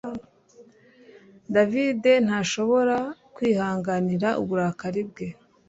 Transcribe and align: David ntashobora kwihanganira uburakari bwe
David 1.53 2.01
ntashobora 2.25 2.97
kwihanganira 3.35 4.29
uburakari 4.41 5.01
bwe 5.09 5.27